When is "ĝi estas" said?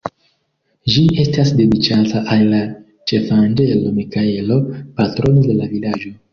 0.93-1.51